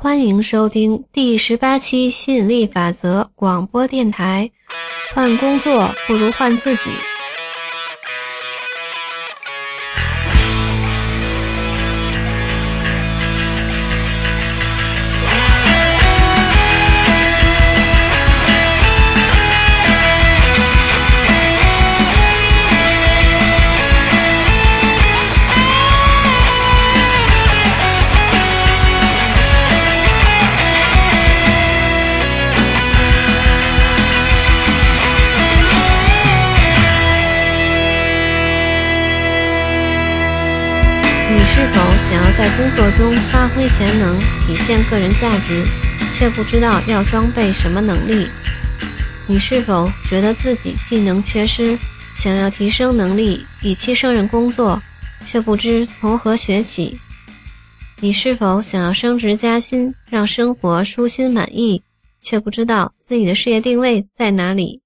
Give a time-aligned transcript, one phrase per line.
[0.00, 4.48] 欢迎收听第十八期吸引力法则广播电台。
[5.12, 6.82] 换工作不如换自己。
[42.48, 45.66] 在工作中发挥潜能，体现个人价值，
[46.14, 48.26] 却不知道要装备什么能力？
[49.26, 51.78] 你是否觉得自己技能缺失，
[52.16, 54.82] 想要提升能力，以期胜任工作，
[55.26, 56.98] 却不知从何学起？
[58.00, 61.82] 你是否想要升职加薪，让生活舒心满意，
[62.22, 64.80] 却不知道自己的事业定位在哪里？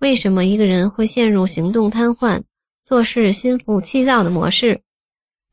[0.00, 2.42] 为什么一个人会陷入行动瘫痪、
[2.84, 4.82] 做事心浮气躁的模式？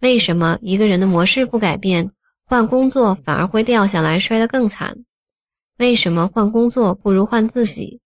[0.04, 2.12] 为什么一个人的模式不改变，
[2.46, 5.06] 换工作反而会掉下来，摔得更惨？
[5.80, 8.02] 为什么换工作不如换自己？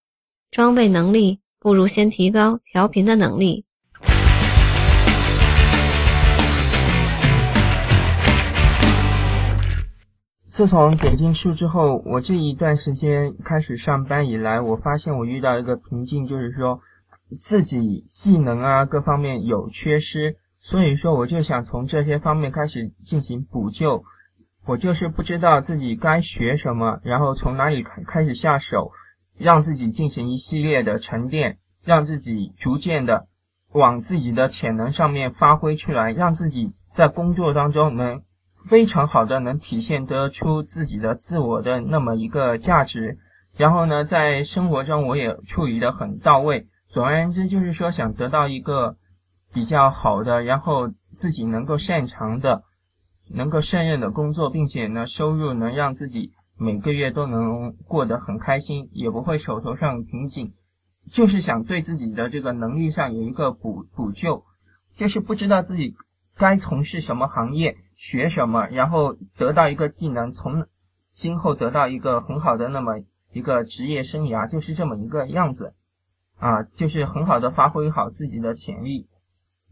[0.52, 3.66] 装备能力不如先提高调频的能力。
[10.48, 16.80] 自从点进数之后，我这一段时间开始上班以来，我发现我遇到一个瓶颈，就是说
[17.40, 20.36] 自己技能啊各方面有缺失，
[20.70, 24.04] 所以说我就想从这些方面开始进行补救。
[24.66, 28.92] 我就是不知道自己该学什么，然后从哪里开开始下手，
[29.38, 33.28] 让自己进行一系列的沉淀，让自己逐渐的
[33.72, 38.22] 往自己的潜能上面发挥出来，让自己在工作当中能。
[38.68, 43.18] 非常好的能体现得出自己的自我的那么一个价值，
[43.56, 46.68] 然后呢，在生活中我也处理的很到位。
[46.90, 48.98] 总而言之，就是说想得到一个
[49.54, 52.64] 比较好的，然后自己能够擅长的、
[53.30, 60.54] 能够胜任的工作，并且呢，收入能让自己每个月都能过得很开心，也不会手头上瓶颈。
[61.10, 64.44] 就是想对自己的这个能力上有一个补补救，
[64.96, 65.96] 就是不知道自己。
[66.40, 70.68] 该从事什么行业，学什么，然后得到一个技能，从
[71.16, 73.00] 今后得到一个很好的那么
[73.32, 75.74] 一个职业生涯，就是这么一个样子，
[76.38, 79.08] 啊，就是很好的发挥好自己的潜力，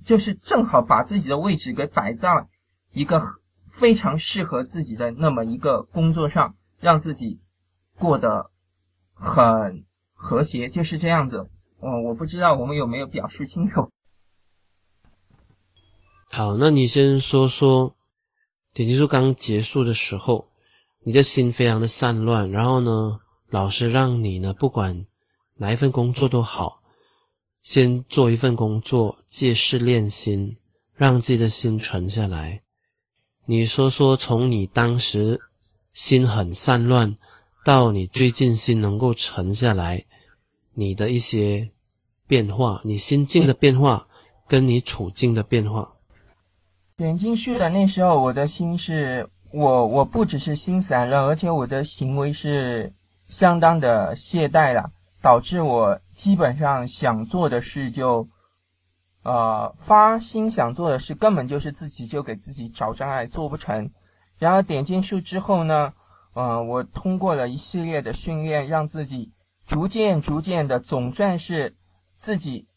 [0.03, 2.47] 就是正好把自己的位置给摆到
[2.91, 3.23] 一个
[3.69, 7.39] 非常适合自己的那么一个工作上，让自己
[7.97, 8.51] 过得
[9.13, 11.49] 很和谐，就是这样子。
[11.81, 13.89] 嗯，我不知道我们有没有表示清楚。
[16.31, 17.95] 好，那你先说说，
[18.73, 20.49] 点击数刚结束的时候，
[21.03, 23.19] 你的心非常的散乱，然后呢，
[23.49, 25.05] 老师让你呢，不管
[25.55, 26.81] 哪一份工作都好，
[27.65, 30.55] 先做一份工作，借势练心，
[30.93, 32.61] 让自己的心沉下来。
[33.47, 35.41] 你说说，从你当时
[35.91, 37.17] 心很散乱，
[37.65, 40.05] 到你最近心能够沉下来，
[40.75, 41.71] 你的一些
[42.27, 44.07] 变化，你心境的变化，
[44.47, 45.91] 跟你处境的变化。
[46.95, 52.93] 点进去的那时候，我的心是我，我不只是心散了，而且我的行为是
[53.25, 58.27] 相当的懈怠了，导致我基本上想做的事就，
[59.23, 63.91] 呃，发心想做的事根本就是自己就给自己找障碍，做不成。
[64.39, 65.93] 然后点进去之后呢，
[66.33, 69.33] 嗯，我通过了一系列的训练，让自己
[69.65, 71.75] 逐渐逐渐的，总算是
[72.15, 72.67] 自己。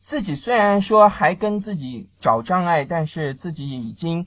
[0.00, 4.26] 自己虽然说还跟自己找障碍，但是自己已经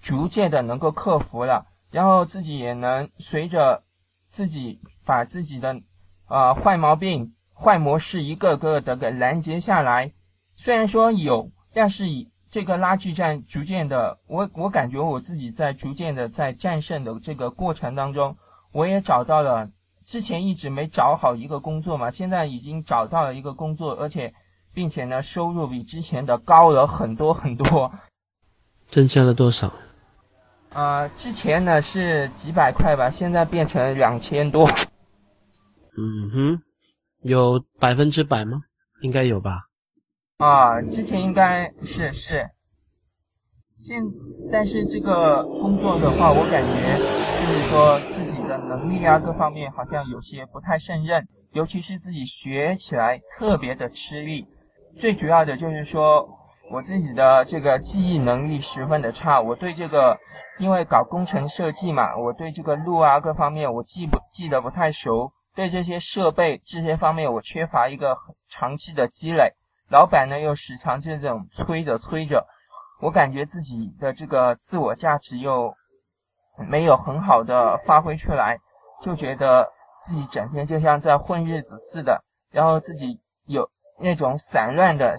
[0.00, 3.82] 逐渐的能够克服了，然后自己也能随着
[4.28, 5.80] 自己把自己的
[6.28, 10.12] 呃坏毛病、坏模式一个个的给拦截下来。
[10.56, 18.36] 虽然说有，但是以这个拉锯战逐渐的，我我感觉我自己在逐渐的在战胜的这个过程当中，
[18.72, 19.70] 我也找到了
[20.04, 24.32] 之前一直没找好一个工作嘛，现在已经找到了一个工作，而且。
[24.72, 27.92] 并且呢，收入比之前的高了很多很多，
[28.86, 29.72] 增加了多少？
[30.72, 34.70] 啊，之前呢是几百块吧，现在变成两千多。
[35.98, 36.62] 嗯哼，
[37.22, 38.62] 有百分之百吗？
[39.02, 39.66] 应该有吧。
[40.38, 42.48] 啊，之前应该是是。
[43.78, 44.02] 现
[44.52, 46.98] 但是这个工作的话，我感觉
[47.40, 54.46] 就是说自己的能力啊，各方面好像有些不太胜任，尤其是自己学起来特别的吃力。
[54.94, 56.28] 最主要的就是说，
[56.70, 59.40] 我自己的这个记忆能力十分的差。
[59.40, 60.18] 我对这个，
[60.58, 68.16] 因为搞工程设计嘛，我对这个路啊各方面我记不记得不太熟，对这些设备这些方面我缺乏一个
[68.48, 69.52] 长期的积累。
[69.88, 72.46] 老板呢又时常这种催着催着，
[73.00, 75.74] 我感觉自己的这个自我价值又
[76.68, 78.58] 没有很好的发挥出来，
[79.02, 85.16] 就觉得自己整天就像在混日子似的，然后自己有那种散乱的，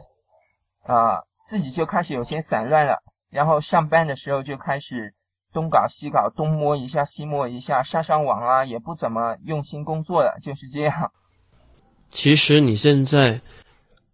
[0.84, 1.24] 啊。
[1.44, 3.02] 自己就开始有些散乱了，
[3.32, 5.16] 然后上班的时候就开始
[5.54, 11.12] 东搞西搞，东摸一下西摸一下，上上网啊，也不怎么用心工作了，就是这样。
[12.10, 13.42] 其实你现在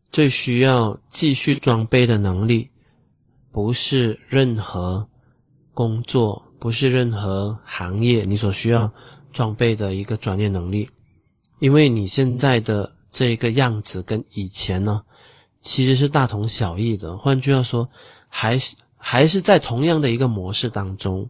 [0.09, 2.69] 最需要继续装备的能力，
[3.51, 5.07] 不是任何
[5.73, 8.91] 工作，不是任何行业你所需要
[9.31, 10.89] 装备的一个专业能力，
[11.59, 15.01] 因为你现在的这个样子跟以前呢。
[15.59, 17.89] 其实是大同小异的，换句话说，
[18.29, 18.75] 还是
[19.09, 21.30] 还是在同样的一个模式当中，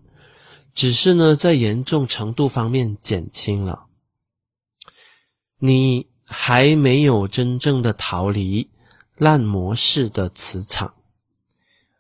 [0.73, 3.85] 只是呢，在严重程度方面减轻了。
[5.59, 8.67] 你还没有真正的逃离
[9.17, 10.91] 烂模式的磁场，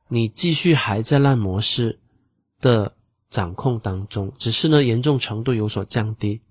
[0.07, 1.99] 你继续还在烂模式
[2.59, 2.95] 的
[3.29, 6.41] 掌控当中，只是呢，严重程度有所降低。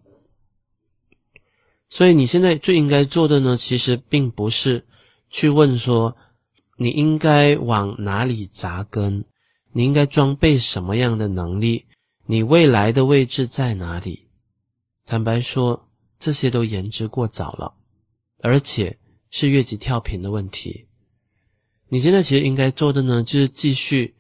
[1.88, 4.87] 所以你现在最应该做的呢，其实并不是。
[5.28, 6.17] 去问说，
[6.76, 9.25] 你应该往哪里扎根？
[9.73, 11.87] 你应该装备什么样的能力？
[12.26, 14.28] 你未来的位置在哪里？
[15.05, 15.88] 坦白说，
[16.19, 17.75] 这些都言之过早了，
[18.40, 18.99] 而且
[19.31, 20.87] 是越级跳频的问题。
[21.88, 24.14] 你现在其实应该做的呢，就是继续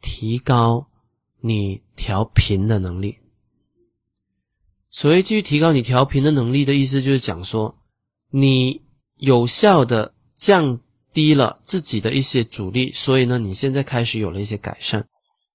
[0.00, 0.86] 提高
[1.40, 3.18] 你调频的能力。
[4.90, 7.78] 所谓继续提高你调频的能力的意思，就是讲说，
[8.30, 8.82] 你
[9.16, 10.14] 有效的。
[10.40, 10.80] 降
[11.12, 15.04] 低了自己的一些阻力，所以呢，你现在开始有了一些改善，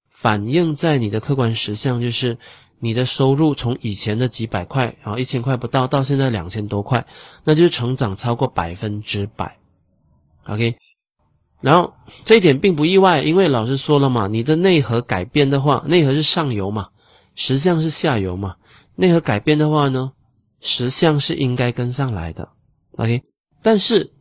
[0.10, 2.38] 反映在你的客观实相，就是
[2.80, 7.07] 你的收入从以前的几百块，啊一千块不到，到现在两千多块，
[7.46, 9.57] 那就是成长超过百分之百。
[10.46, 10.75] OK，
[11.62, 11.94] 然后
[12.25, 16.90] 这一点并不意外，因为老师说了嘛，你的内核改变的话，内核是上游嘛，
[17.34, 18.57] 实相是下游嘛，
[18.96, 20.12] 内核改变的话呢，
[20.60, 22.50] 实相是应该跟上来的。
[22.98, 23.24] OK，
[23.63, 24.12] 但是。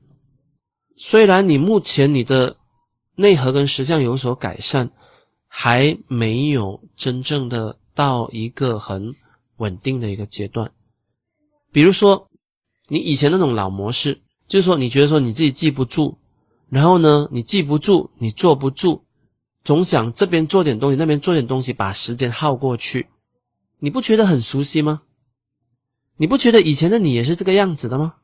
[0.97, 2.57] 虽然你目前你的
[3.17, 4.91] 内核跟实相有所改善，
[5.49, 9.15] 还没有真正的到一个很
[9.57, 10.71] 稳定的一个阶段。
[11.73, 12.29] 比如说，
[12.87, 16.17] 你以前那种老模式，就是说你觉得说你自己记不住，
[16.69, 19.03] 然后呢，你记不住，你坐不住，
[19.65, 23.09] 总想这边做点东西，那边做点东西，把时间耗过去，
[23.81, 25.03] 你不觉得很熟悉吗？
[26.17, 28.15] 你不觉得以前的你也是这个样子的吗？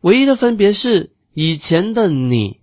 [0.00, 1.12] 唯一的分别是。
[1.38, 2.62] 以前的你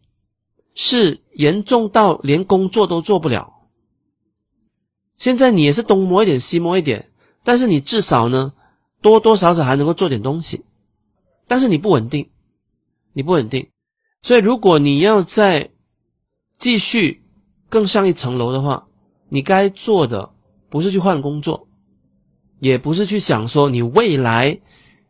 [0.73, 3.53] 是严重到连工作都做不了，
[5.15, 7.11] 现在你也是东摸一点西摸一点，
[7.43, 8.51] 但是你至少呢
[8.99, 10.65] 多多少少还能够做点东西，
[11.47, 12.27] 但是你不稳定，
[13.13, 13.69] 你不稳定，
[14.23, 15.69] 所以如果你要再
[16.57, 17.21] 继续
[17.69, 18.87] 更上一层楼的话，
[19.29, 20.33] 你该做的
[20.71, 21.67] 不是去换工作，
[22.57, 24.59] 也不是去想说你未来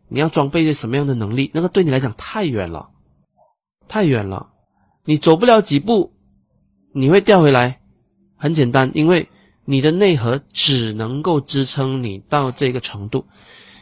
[0.10, 2.90] 你要装备一些什么样的能力，那个对你来讲太远了。
[3.94, 4.50] 太远了，
[5.06, 6.12] 你走不了几步，
[6.94, 7.80] 你会掉回来。
[8.36, 9.30] 很简单，因为
[9.66, 13.24] 你的内核只能够支撑你到这个程度。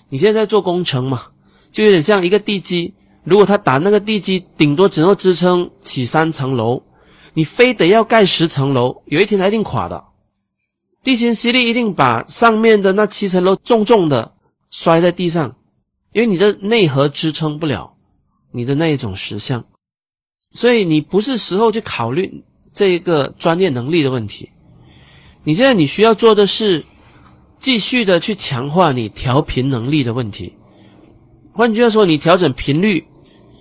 [0.09, 1.27] 你现在做工程嘛，
[1.71, 6.83] 就有点像一个地基，如果他打那个地基，顶多只能支撑起三层楼，
[7.33, 10.03] 你非得要盖十层楼，有一天它一定垮的。
[11.01, 14.33] 地心吸力一定把上面的那七层楼重重的
[14.69, 15.55] 摔在地上，
[16.11, 17.95] 因为你的内核支撑不了
[18.51, 19.63] 你的那一种实相。
[20.53, 24.49] 所以你不是时候去考虑这个专业能力的问题，
[25.43, 26.85] 你现在你需要做的是
[27.57, 30.53] 继续的去强化你调频能力的问题。
[31.53, 33.05] 换句话说，你调整频率，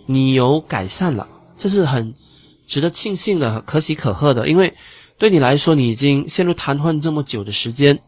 [0.06, 2.14] 你有改善了，这是很
[2.66, 4.48] 值得庆幸的、可喜可贺的。
[4.48, 4.74] 因为
[5.18, 8.00] 对你来说，你已经陷入瘫痪这么久的时间，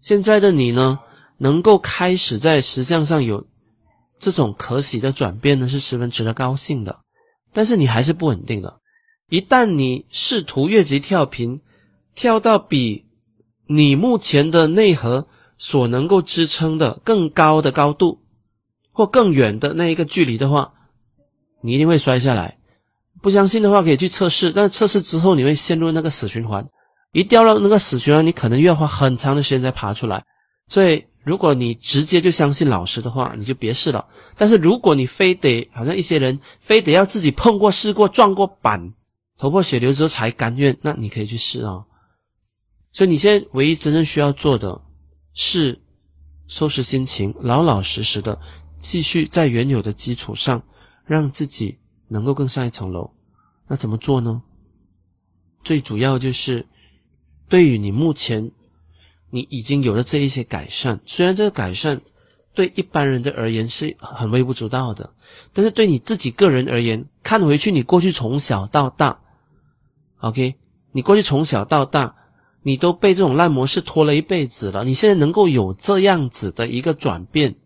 [0.00, 0.98] 现在的你呢，
[1.38, 3.46] 能够开始在实相上有
[4.18, 7.03] 这种可喜的转变呢，是十分值得高兴的。
[7.54, 8.80] 但是你还是不稳定的，
[9.30, 11.60] 一旦你试图越级跳频，
[12.14, 13.06] 跳到比
[13.66, 18.18] 你目前的内核所能够支撑的更高的高度，
[18.92, 20.74] 或更远的那一个距离的话，
[21.62, 22.58] 你一定会摔下来。
[23.22, 24.50] 不相信的话，可以去测试。
[24.50, 26.68] 但测试之后，你会陷入那个死循环，
[27.12, 30.24] 一掉到那个死循环，你可能又要花很长的时间才爬出来。
[30.68, 31.04] 所以。
[31.24, 34.06] 如果你直接就相信老师的话，你就别试了。
[34.36, 38.92] 但是如果你非得，好像一些人非得要自己碰过、试过、撞过板，
[39.38, 41.84] 头破血流之后才甘愿，那你可以去试啊。
[42.92, 44.80] 所以你现在唯一真正需要做的
[45.32, 45.80] 是
[46.46, 48.38] 收拾心情，老老实实的
[48.78, 50.62] 继续在原有的基础上，
[51.06, 51.78] 让自己
[52.08, 53.10] 能够更上一层楼。
[53.66, 54.42] 那怎么做呢？
[55.64, 56.66] 最主要就是
[57.48, 58.52] 对于你目前
[59.34, 62.00] 你已经有了这一些改善，虽然这个改善
[62.54, 65.10] 对一般人的而言是很微不足道的，
[65.52, 69.18] 但是对你自己个人而言，看回去你过去从小到大
[70.20, 70.54] ，OK，
[70.92, 72.14] 你过去从小到大。
[72.66, 77.56] 你都被这种烂模式拖了一辈子了，你现在能够有这样子的一个转变，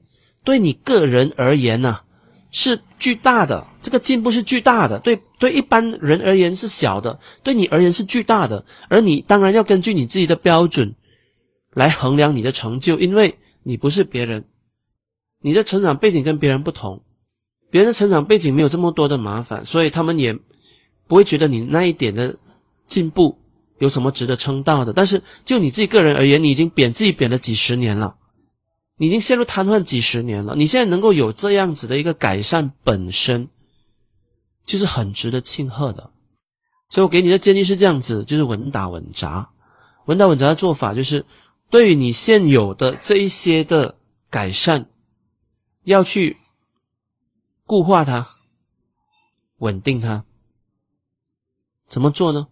[0.43, 2.01] 对你个人而言呢，
[2.51, 4.99] 是巨大的，这个进步是巨大的。
[4.99, 8.65] 对对，一般人而言是小的，对你而言是巨大的。
[8.89, 10.93] 而你当然要根据你自己的标准
[11.75, 14.45] 来衡量你的成就，因为你不是别人，
[15.41, 17.03] 你的成长背景跟别人不同，
[17.71, 20.39] 别人的成长背景没有这么多的麻烦，所以他们也
[21.07, 22.37] 不会觉得你那一点的
[22.87, 23.39] 进步。
[23.81, 24.93] 有什么值得称道的？
[24.93, 28.17] 但是就你自己个人而言，你已经贬自己贬了几十年了，
[28.97, 30.57] 你已经陷入瘫痪几十年了。
[30.57, 33.49] 你现在能够有这样子的一个改善，本身
[34.65, 36.11] 就是很值得庆贺的。
[36.91, 39.49] 所以我给你的建议是这样子：就是稳打稳扎。
[40.07, 41.25] 稳打稳扎的做法就是，
[41.71, 43.99] 对于你现有的这一些的
[44.31, 44.89] 改善，
[45.85, 46.37] 要去
[47.65, 48.27] 固化它，
[49.59, 50.25] 稳定它。
[51.89, 52.49] 怎么做呢？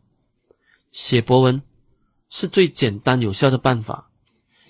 [0.93, 1.63] 写博文
[2.29, 4.11] 是最简单有效的办法。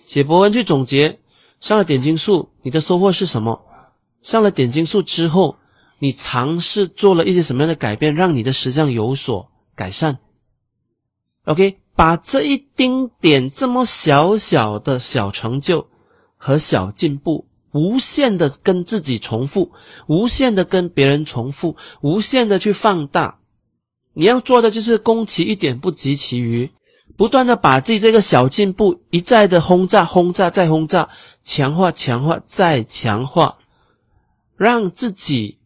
[0.06, 1.20] 写博文去总结
[1.60, 3.64] 上了点金术，你的收获是什么？
[4.22, 5.56] 上了点金术之后，
[5.98, 10.18] 你尝试做了一些什么样的改变，让你的实相有所改善
[11.44, 15.88] ？OK，把这一丁点这么小小的小成就
[16.36, 19.72] 和小进步，无限的跟自己重复，
[20.06, 23.38] 无限的跟别人重复，无限的去放大。
[24.12, 26.70] 你要做的就是攻其一点，不及其余，
[27.16, 31.08] 不断的把自己这个小进步一再的轰炸、轰炸、再轰炸，
[31.42, 33.58] 强化、强化、再强化，
[34.56, 35.58] 让自己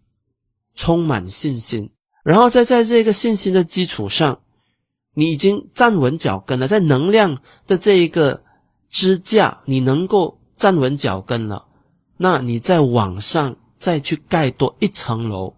[0.74, 1.90] 充满信心，
[2.24, 4.40] 然后再在这个信心的基础上，
[5.14, 8.42] 你已经站稳脚跟了，在能量的这一个
[8.88, 11.66] 支架，你能够站稳脚跟了，
[12.16, 15.54] 那你再往上再去盖多一层楼，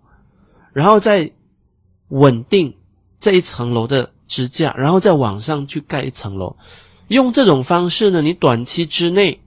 [0.72, 1.32] 然后再
[2.08, 2.76] 稳定。
[3.18, 6.56] 这一层楼的支架，然后再往上去盖一层楼，
[7.06, 9.40] 用这种方式呢，你短期之内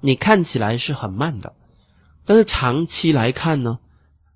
[0.00, 1.54] 你看起来是很慢的，
[2.24, 3.78] 但是长期来看呢，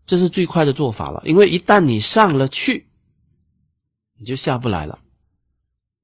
[0.06, 1.20] 这是最快的做法了。
[1.26, 2.86] 因为一旦你上了去，
[4.16, 5.00] 你就下不来了，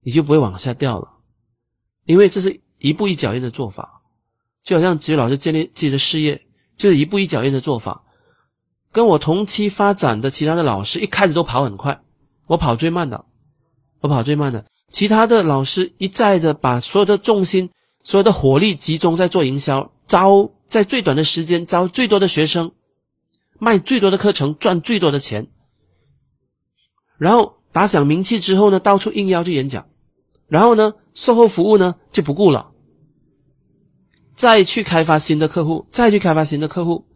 [0.02, 1.12] 你就不会往下掉了，
[2.04, 4.02] 因为这是一步一脚印的做法，
[4.62, 8.04] 就好像吉宇老师建立自己的事业，就是一步一脚印的做法。
[8.92, 12.02] 跟我同期发展的其他的老师，一开始都跑很快。
[12.46, 13.24] 我跑最慢的，
[14.00, 14.66] 我跑最慢的。
[14.88, 17.70] 其他的老师一再的把所有的重心、
[18.02, 22.72] 所有的火力集中在做营销，招在最短的时间招最多的学生，
[23.60, 25.46] 卖最多的课程，赚最多的钱。
[27.16, 29.88] 然后打响名气之后呢，到处应邀去演讲，
[30.48, 32.72] 然后呢，售后服务呢就不顾了，
[34.34, 37.06] 再去开发新的客户，再去开发新的客户。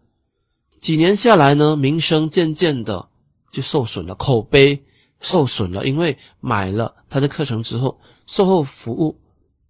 [0.78, 3.08] 几年下来呢，名声渐渐的
[3.50, 4.84] 就受损了，口碑。
[5.20, 9.18] 受损了，因为买了他的课程之后，售后服务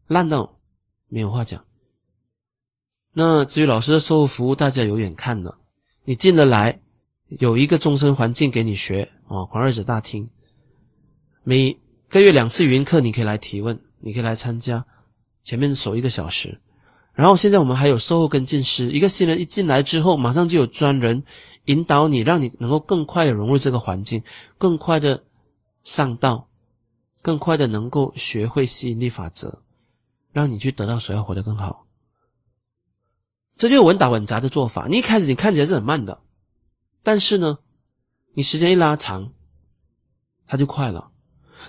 [0.08, 0.58] 烂到
[1.06, 1.64] 没有话讲。
[3.12, 5.58] 那至于老师的售后服务，大家有眼看了，
[6.04, 6.80] 你进得来，
[7.28, 10.28] 有一个终身环境给你学啊，黄二者大厅，
[11.44, 14.84] 每个月两次语音课，你可以来提问，你可以来参加，
[15.42, 16.60] 前面守一个小时。
[17.12, 21.22] 然后现在我们还有售后跟进师，一个新人一进来之后，马上就有专人
[21.66, 24.22] 引导你，让你能够更快的融入这个环境，
[24.58, 25.22] 更快的。
[25.82, 26.48] 上道，
[27.20, 29.60] 更快的能够学会吸引力法则，
[30.32, 31.86] 让你去得到所要活得更好。
[33.58, 34.86] 这就是稳打稳扎的做法。
[34.88, 36.22] 你一开始你看起来是很慢的，
[37.02, 37.58] 但是呢，
[38.32, 39.30] 你时间一拉长，
[40.46, 41.10] 它就快了。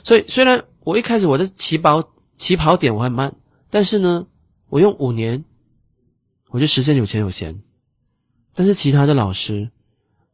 [0.04, 3.36] 所以虽然我一开始我的起跑起跑点我很慢，
[3.70, 4.28] 但是呢，
[4.70, 5.44] 我用五年，
[6.50, 7.62] 我就实现有钱有闲。
[8.54, 9.70] 但是其他的老师，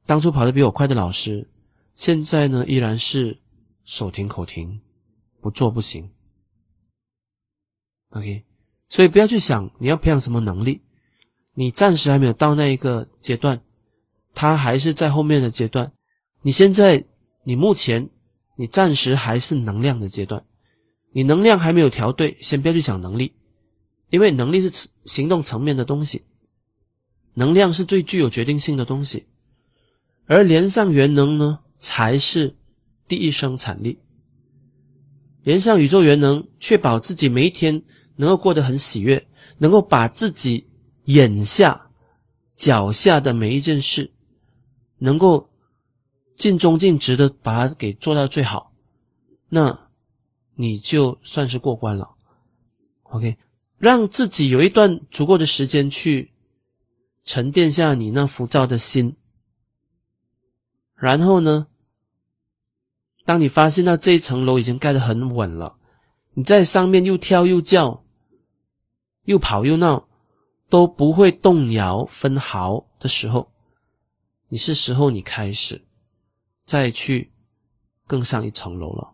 [0.05, 1.49] 当初跑得比我快的老师，
[1.95, 3.37] 现在呢依然是。
[3.83, 4.79] 手停口停，
[5.41, 6.07] 不做不行。
[8.11, 8.45] OK，
[8.89, 10.81] 所以不要去想你要培养什么能力，
[11.55, 13.59] 你暂时还没有到那一个阶段，
[14.35, 15.91] 他还是在后面的阶段。
[16.43, 17.03] 你现在，
[17.43, 18.07] 你目前，
[18.55, 20.43] 你暂时还是能量的阶段，
[21.11, 23.33] 你能量还没有调对，先不要去想能力，
[24.09, 26.23] 因为能力是行动层面的东西，
[27.33, 29.27] 能量是最具有决定性的东西，
[30.25, 32.55] 而连上元能呢，才是。
[33.07, 33.99] 第一生产力。
[35.43, 37.83] 连上宇宙元能，确保自己每一天
[38.15, 39.27] 能够过得很喜悦，
[39.57, 40.65] 能够把自己
[41.03, 41.89] 眼下、
[42.55, 44.13] 脚下的每一件事，
[44.97, 45.49] 能够
[46.35, 48.73] 尽忠尽职的把它给做到最好，
[49.49, 49.89] 那
[50.55, 52.15] 你就算是过关了。
[53.03, 53.37] OK，
[53.77, 56.31] 让自己有一段足够的时间去
[57.23, 59.15] 沉淀下你那浮躁的心，
[60.95, 61.67] 然后呢？
[63.23, 65.77] 当你发现到这一层楼已经盖得很稳了，
[66.33, 68.03] 你在上面又跳又叫，
[69.25, 70.07] 又跑又闹，
[70.69, 73.51] 都不会动摇分毫的时候，
[74.49, 75.83] 你是时候你开始
[76.71, 77.29] 再去
[78.07, 79.11] 更上一层楼了，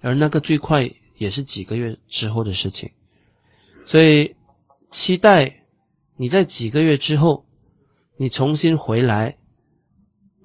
[0.00, 2.88] 而那个最快也是几个月之后的事情，
[3.84, 4.36] 所以
[4.92, 5.64] 期待
[6.14, 7.44] 你在几个月之后，
[8.16, 9.36] 你重新回来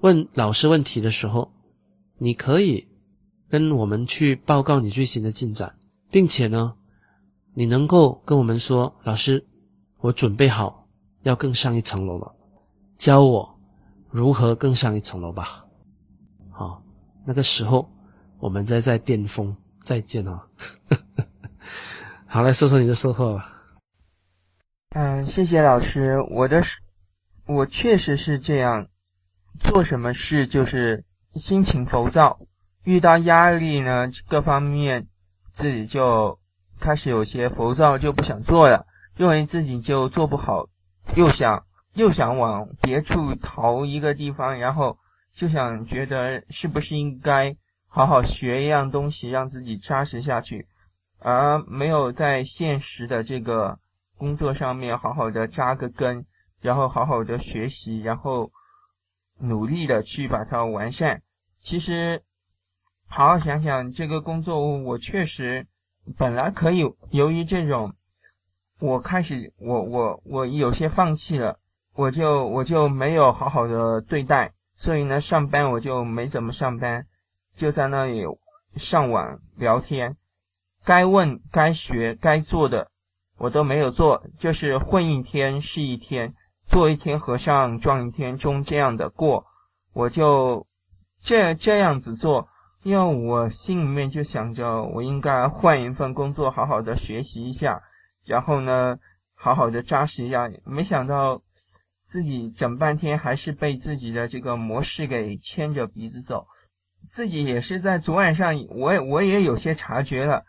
[0.00, 1.52] 问老师问题的时候，
[2.18, 2.88] 你可以。
[3.52, 5.76] 跟我们去报告你最新的进展，
[6.08, 6.72] 并且呢，
[7.52, 9.44] 你能够跟我们说，老师，
[9.98, 10.86] 我准备好
[11.24, 12.32] 要更上一层楼了，
[12.94, 13.58] 教我
[14.08, 15.64] 如何更上一层楼吧。
[16.60, 16.78] 哦，
[17.24, 17.90] 那个时候
[18.38, 20.46] 我们再在巅峰再见啊！
[22.28, 23.50] 好，来说说你的收获吧。
[24.90, 26.20] 嗯，谢谢老师。
[26.30, 26.62] 我的，
[27.46, 28.86] 我确实是这样，
[29.58, 31.02] 做什么事就是
[31.32, 32.38] 心情浮躁。
[32.84, 35.06] 遇到压力呢，各方面
[35.52, 36.38] 自己就
[36.78, 38.84] 开始有些浮躁，就不想做了，
[39.16, 40.66] 认为自己就做不好，
[41.16, 41.64] 又想
[41.94, 44.98] 又想往别处逃一个地方，然后
[45.32, 47.56] 就想觉得是不是应该
[47.86, 50.66] 好好学一样东西，让自己扎实下去，
[51.18, 53.78] 而没有在现实的这个
[54.16, 56.26] 工作上面好好的扎个根，
[56.60, 58.50] 然后好好的学习，然后
[59.38, 61.22] 努力的去把它完善。
[61.60, 62.22] 其实。
[63.12, 65.66] 好好想想，这个工作我确实
[66.16, 67.92] 本来可以，由于这种，
[68.78, 71.58] 我开始我我我有些放弃了，
[71.94, 77.04] 我就我就没有好好的对待，所以呢，上班我就没怎么上班，
[77.54, 78.24] 就在那里
[78.76, 80.16] 上网聊天，
[80.86, 82.90] 该问该学该做的
[83.36, 86.32] 我都没有做，就是混一天是一天，
[86.66, 89.44] 做一天和尚撞一天钟这样的过，
[89.92, 90.66] 我就
[91.20, 92.48] 这这样子做。
[92.82, 97.82] 因为我心里面就想着，我应该换一份工作，好好的学习一下，
[98.24, 98.98] 然后呢，
[99.34, 100.50] 好好的扎实一下。
[100.64, 101.42] 没想到
[102.10, 106.46] 自己整半天还是被自己的这个模式给牵着鼻子走。
[107.08, 110.44] 自己也是在昨晚上，我也我也有些察觉了，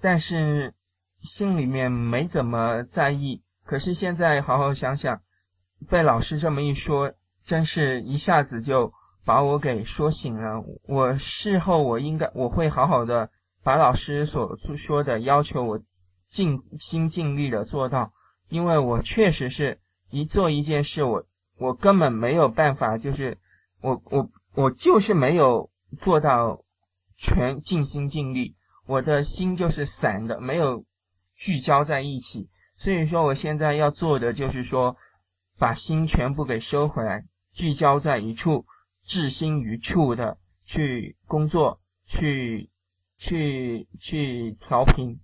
[0.00, 0.72] 但是
[1.20, 3.42] 心里面没怎么在意。
[3.64, 5.20] 可是现在好好想想，
[5.88, 7.12] 被老师这么一说，
[7.44, 8.92] 真是一下子就。
[9.24, 10.64] 把我给说醒了。
[10.82, 13.30] 我事后我应该我会好好的
[13.62, 15.80] 把老师所说的要求我
[16.26, 18.12] 尽心尽力的做到，
[18.48, 19.78] 因为我确实是
[20.12, 21.26] 一做一件事，我
[21.58, 23.36] 我根本没有办法，就是
[23.80, 26.64] 我我我就是没有做到
[27.16, 28.54] 全尽心尽力，
[28.86, 30.84] 我的心就是散的，没有
[31.34, 32.48] 聚焦在一起。
[32.76, 34.96] 所以说，我现在要做的就是说，
[35.58, 38.64] 把心全部给收回来，聚焦在一处。
[39.04, 42.70] 置心于处的去工作，去
[43.16, 45.18] 去去调频，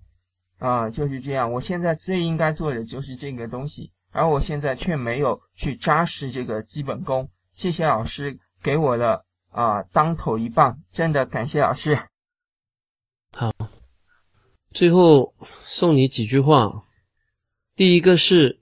[0.59, 1.53] 啊，就是这样。
[1.53, 7.29] 我现在最应该做的就是这个东西，而我现在却没有去扎实这个基本功。
[7.53, 11.99] 谢谢老师给我的啊当头一棒，真的感谢老师。
[13.33, 13.53] 好，
[14.73, 15.35] 最后
[15.67, 16.85] 送你几句话。
[17.75, 18.61] 第一个是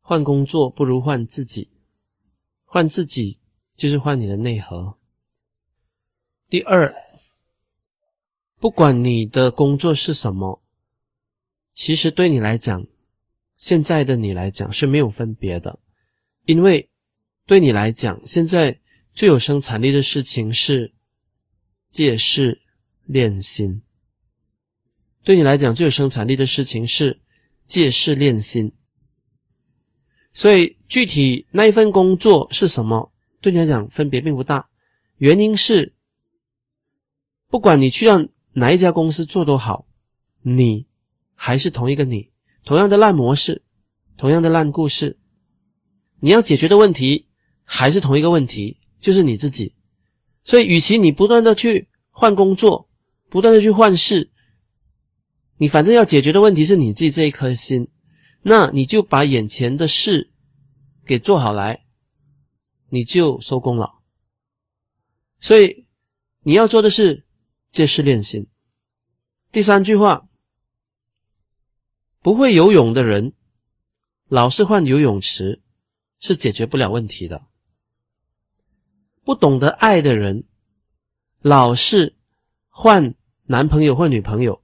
[0.00, 1.70] 换工作不如换自己，
[2.64, 3.38] 换自己。
[3.72, 4.98] 就是换你的内核。
[6.50, 6.94] 第二，
[8.58, 10.62] 不管你的工作是什么，
[11.72, 12.86] 其实对你来讲，
[13.60, 15.78] 现在的你来讲是没有分别的，
[16.46, 16.88] 因为
[17.44, 18.80] 对你来讲，现在
[19.12, 20.94] 最有生产力的事情是
[21.90, 22.62] 借势
[23.04, 23.82] 练心。
[25.22, 27.20] 对你来讲，最有生产力的事情是
[27.66, 28.72] 借势练心。
[30.32, 33.12] 所以，具体那一份工作是什么？
[33.42, 34.70] 对你来讲分别并不大，
[35.18, 35.92] 原因是，
[37.48, 39.86] 不管你去到哪一家公司做多好，
[40.40, 40.86] 你
[41.34, 42.29] 还是同一个你，
[42.64, 43.62] 同样的烂模式，
[44.16, 45.18] 同样的烂故事，
[46.20, 47.28] 你要解决的问题
[47.64, 49.74] 还是同一个问题，就是你自己。
[50.44, 52.88] 所以，与其你不断的去换工作，
[53.28, 54.30] 不断的去换事，
[55.58, 57.88] 你反正要解决的问题是你自己这一颗心，
[58.42, 60.30] 那你就把眼前的事
[61.04, 61.84] 给做好来。
[62.92, 64.00] 你就收工了，
[65.38, 65.86] 所以
[66.42, 67.24] 你要做的是
[67.70, 68.48] 借势练心。
[69.52, 70.28] 第三句话，
[72.22, 73.32] 不会游泳的人，
[74.28, 75.62] 老是换游泳池
[76.18, 77.46] 是解决不了问题的。
[79.24, 80.44] 不懂得爱的人，
[81.40, 82.16] 老是
[82.68, 84.62] 换男朋友或女朋友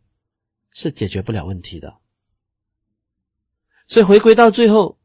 [0.71, 1.97] 是解决不了问题的。
[3.87, 4.99] 所以回归到最后，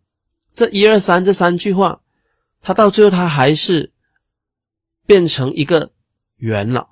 [0.51, 2.03] 这一二三这三句话，
[2.59, 3.93] 它到最后它还是
[5.05, 5.93] 变成一个
[6.35, 6.89] 圆了，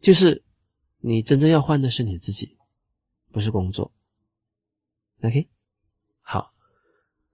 [0.00, 0.42] 就是
[0.98, 2.56] 你真正要换的是你自己，
[3.30, 3.92] 不是工作。
[5.22, 5.48] OK，
[6.22, 6.52] 好，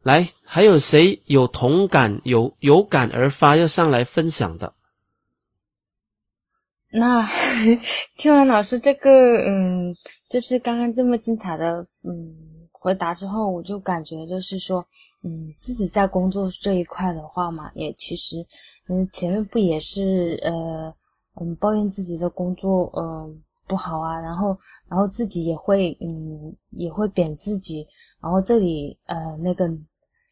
[0.02, 4.74] 来，还有谁有同感、有有感而发要上来分享的？
[6.90, 7.26] 那
[8.16, 9.94] 听完老师这个，嗯，
[10.28, 12.50] 就是刚刚这么精彩的，嗯。
[12.84, 14.86] 回答之后，我就感觉就是说，
[15.22, 18.46] 嗯，自己在工作这一块的话嘛，也其实，
[18.90, 20.94] 嗯，前面不也是呃，
[21.40, 24.56] 嗯，抱怨自己的工作，嗯，不好啊，然后，
[24.88, 27.86] 然后自己也会，嗯，也会贬自己，
[28.20, 29.68] 然后这里，呃，那个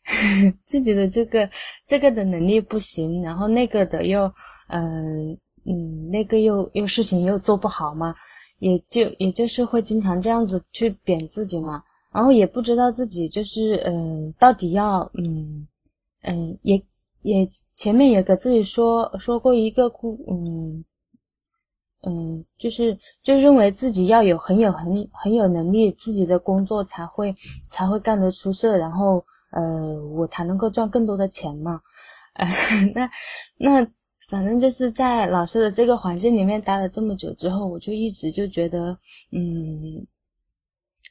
[0.64, 1.48] 自己的这个
[1.86, 4.32] 这个的能力不行，然后那个的又，
[4.68, 8.14] 嗯嗯，那个又又事情又做不好嘛，
[8.58, 11.82] 也就也就是会经常这样子去贬自己嘛。
[12.12, 15.66] 然后也不知道自己就是嗯，到底要嗯
[16.22, 16.82] 嗯，也
[17.22, 20.84] 也前面也给自己说说过一个故嗯
[22.02, 27.34] 嗯，就是就认为自己要有很有很很有能力，自己的工作才会
[27.70, 31.80] 才会干得出色，然后呃我才能够赚更多的钱嘛。
[32.34, 32.46] 呃，
[32.94, 33.10] 那
[33.58, 33.86] 那
[34.28, 38.96] 反正就是在老师的这个环境里面待了这么久之后，我就一直就觉得
[39.30, 40.06] 嗯。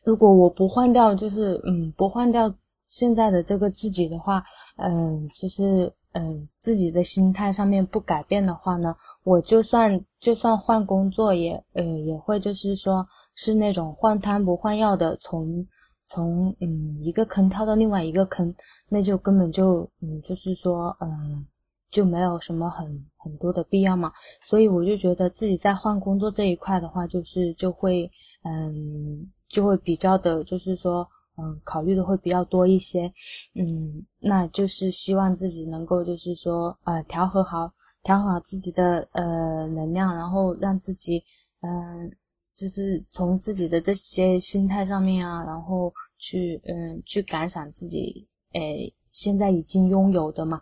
[0.03, 2.51] 如果我不换掉，就是嗯，不换掉
[2.87, 4.43] 现在的这个自己的话，
[4.77, 15.65] 嗯，就是嗯，自己的心态上面不改变的话呢，我就算就算换工作，也呃也会就是说是那种换汤不换药的，从
[16.05, 18.53] 从嗯一个坑跳到另外一个坑，
[18.89, 21.45] 那就根本就嗯就是说嗯
[21.89, 24.11] 就没有什么很很多的必要嘛。
[24.43, 28.09] 所以我就觉得自己在换工作这一块的话，就是就会
[28.43, 29.29] 嗯。
[29.51, 31.05] 就会比较的，就是说，
[31.37, 33.11] 嗯，考虑的会比较多一些，
[33.53, 37.69] 嗯，那就是希望自己能够，就是说，呃，调和好，
[38.03, 41.23] 调好自己的呃能量，然后让自己，
[41.61, 42.11] 嗯，
[42.55, 50.61] 就是从自己的这些心态上面啊，然后去，嗯，去感赏自己，诶，现在已经拥有的嘛，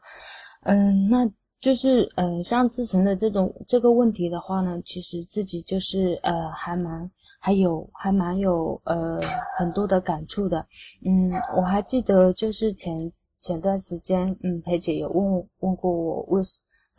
[0.64, 7.10] 嗯，那就是，嗯，像自成的这种这个问题的话呢，其实自己就是，呃，还蛮。
[7.42, 9.18] 还有还蛮有呃
[9.58, 10.60] 很多的感触的，
[11.06, 16.42] 嗯，我还记得就是前前段时间，嗯，裴姐有问问过我为，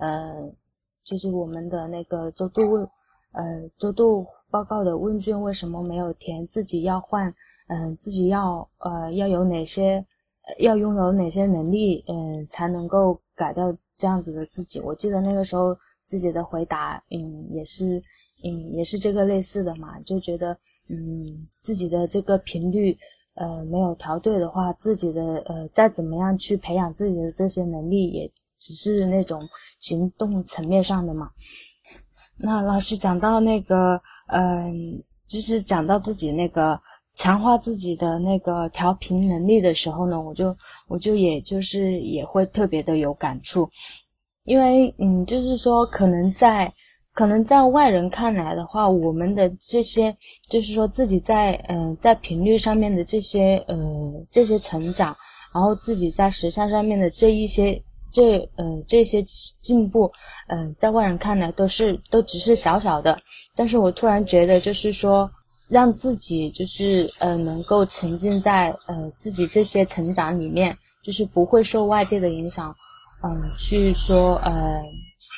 [0.00, 0.52] 呃，
[1.04, 2.82] 就是我们的那个周度问，
[3.32, 7.32] 呃，周度报告的问卷为什么没有填自己要换，
[7.68, 10.04] 嗯，自己要呃要有哪些，
[10.58, 14.80] 要拥有哪些能力，嗯，才能够改掉这样子的自己？
[14.80, 18.02] 我记得那个时候自己的回答，嗯，也是。
[18.42, 20.56] 嗯，也是这个类似的嘛，就觉得，
[20.88, 22.96] 嗯，自己的这个频率，
[23.34, 29.40] 呃，没有调对的话，自己的呃，再怎么样去培养自己的这些能力，也只是那种
[29.78, 31.30] 行动层面上的嘛。
[32.36, 36.80] 那老师讲到那个，嗯，就是讲到自己那个
[37.16, 40.56] 强化自己的那个调频能力的时候呢，我就
[40.88, 43.68] 我就也就是也会特别的有感触，
[44.44, 46.72] 因为嗯，就是说可能在。
[47.12, 50.14] 可能在外人看来的话，我们的这些
[50.48, 53.76] 就是说自己在嗯在频率上面的这些呃
[54.30, 55.14] 这些成长，
[55.52, 59.22] 然后自己在时尚上面的这一些这呃这些
[59.60, 60.10] 进步，
[60.48, 63.18] 嗯，在外人看来都是都只是小小的。
[63.54, 65.30] 但是我突然觉得，就是说
[65.68, 72.74] 让自己就是呃能够沉浸在呃自己这些成长里面，就是不会受外界的影响，
[73.22, 74.52] 嗯，去说呃。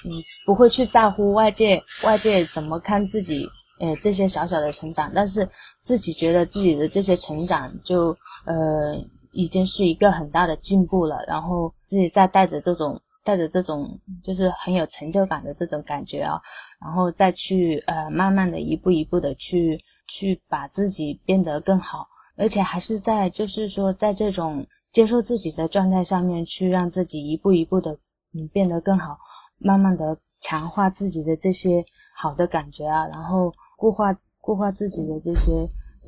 [0.04, 0.10] 嗯，
[0.46, 5.48] 不会去在乎外界外界怎么看自己，呃，这些小小的成长，但是
[5.80, 8.96] 自己觉得自己的这些成长就呃
[9.32, 16.40] 已经是一个很大的进步了，然后自己再带着这种带着这种就是很有成就感的这种感觉啊，
[16.80, 27.92] 然后再去呃慢慢的一步一步的去去把自己变得更好，而且还是在就是说在这种接受自己的状态上面去让自己一步一步的
[28.34, 29.18] 嗯变得更好。
[29.64, 31.84] 慢慢的强化自己的这些
[32.16, 35.52] 好的感觉啊，然后固化固化自己的这些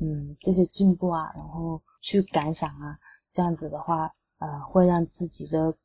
[0.01, 2.99] 嗯这些进步啊，然后去感想啊，
[3.35, 5.75] 这样子的话，呃，会让自己的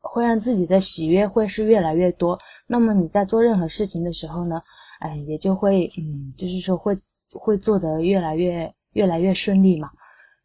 [0.00, 2.38] 会让自己的喜悦会是越来越多。
[2.66, 4.62] 那么你在做任何事情的时候呢，
[5.00, 6.94] 哎，也就会嗯，就是说会
[7.32, 9.90] 会做得越来越越来越顺利嘛。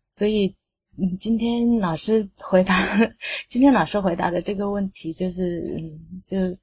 [0.10, 0.56] 所以，
[0.98, 2.74] 嗯，今天老师回答，
[3.50, 6.58] 今天老师回答的这个问题，就是嗯，就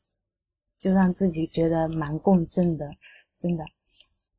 [0.78, 2.88] 就让自己觉得蛮共振的，
[3.38, 3.62] 真的。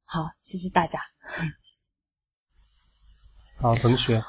[0.05, 0.99] 好，谢谢大家。
[3.62, 4.19] 好，同学。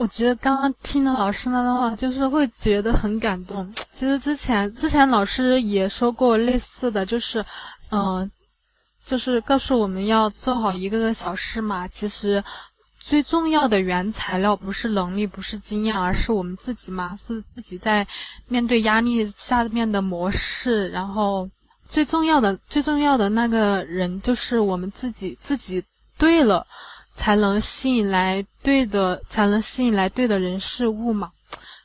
[0.00, 3.70] 我觉得刚刚听了老师那段话，就是会觉得很感动。
[3.92, 7.44] 其实之前之前老师也说过类似的，就是，
[7.90, 8.28] 嗯，
[9.04, 11.86] 就是告诉我们要做好一个个小事嘛。
[11.86, 12.42] 其实
[12.98, 18.06] 最重要的原材料不是能力，不是经验，而是我们自己嘛，是自己在
[18.48, 20.88] 面对压力下面的模式。
[20.88, 21.46] 然后
[21.90, 25.84] 最重要的最重要的那个人就是我们自己，自己
[26.16, 26.66] 对了。
[27.14, 31.30] 才能吸引来对的，才能吸引来对的人事物嘛。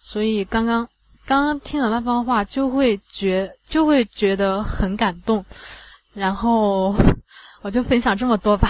[0.01, 0.87] 所以刚刚
[1.25, 5.43] 刚刚听了那番话，就会觉就会觉得很感动。
[6.13, 6.95] 然后
[7.61, 8.69] 我就分享这么多吧。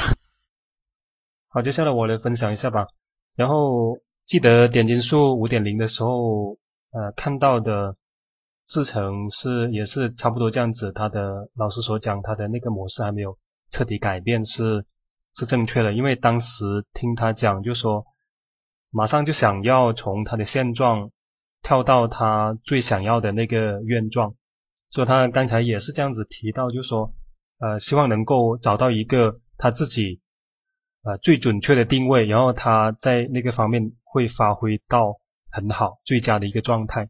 [1.49, 2.87] 好，接下来我来分享一下吧。
[3.35, 6.57] 然后记得点金术五点零的时候，
[6.91, 7.95] 呃，看到的
[8.65, 10.91] 制成是也是差不多这样子。
[10.93, 13.37] 他的老师所讲，他的那个模式还没有
[13.69, 14.85] 彻底改变是。
[15.37, 18.05] 是正确的，因为当时听他讲，就说
[18.89, 21.11] 马上就想要从他的现状
[21.61, 24.33] 跳到他最想要的那个愿状，
[24.91, 27.13] 所以他刚才也是这样子提到，就说
[27.59, 30.21] 呃，希望能够找到一个他自己
[31.03, 35.19] 呃最准确的定位，然后他在那个方面会发挥到
[35.51, 37.09] 很好、最佳的一个状态，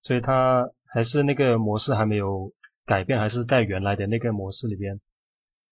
[0.00, 2.50] 所以他还是那个模式还没有
[2.86, 4.98] 改变，还是在原来的那个模式里边，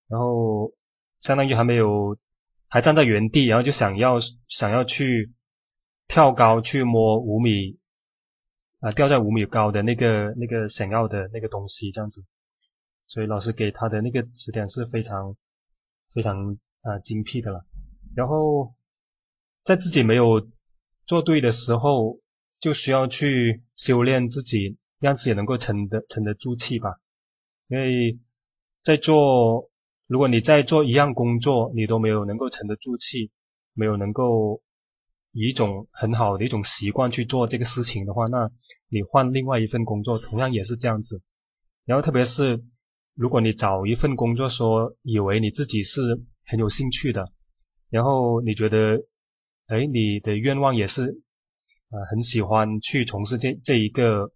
[0.09, 0.71] 然后。
[1.19, 2.17] 相当于还没有，
[2.69, 5.33] 还站在原地，然后就想要想要去
[6.09, 7.79] 跳高去摸五米，
[8.81, 12.23] 啊，掉在五米高的那个那个想要的那个东西这样子，
[13.07, 15.35] 所以老师给他的那个指点是非常
[16.15, 17.65] 非常啊精辟的了。
[18.15, 18.75] 然后
[19.65, 20.47] 在自己没有
[21.07, 22.21] 做对的时候，
[22.61, 26.97] 就需要去修炼自己，让自己能够沉得沉得住气吧，
[27.69, 28.19] 因为
[28.83, 29.71] 在做。
[30.09, 33.29] 如果你在做一样工作，你都没有能够沉得住气，
[33.75, 34.63] 没有能够
[35.33, 38.49] 以一种很好的一种习惯去做这个事情的话，那
[38.89, 41.21] 你换另外一份工作，同样也是这样子。
[41.85, 42.63] 然后特别是
[43.15, 46.01] 如果你找一份工作，说以为你自己是
[46.45, 47.29] 很有兴趣的，
[47.91, 49.03] 然后你觉得，
[49.67, 51.03] 哎，你的愿望也是，
[51.91, 54.31] 呃，很喜欢去从事这这一个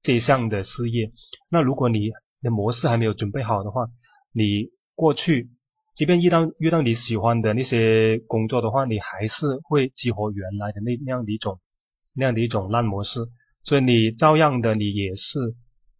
[0.00, 1.12] 这一项的事业，
[1.48, 3.86] 那如果你的模式还没有准备好的话，
[4.32, 4.68] 你。
[5.02, 5.50] 过去，
[5.94, 11.58] 即便遇到遇到你喜欢的那些工作的话，你还是会激活原来的那那样的一种
[12.14, 13.18] 那样的一种烂模式，
[13.62, 15.40] 所以你照样的你也是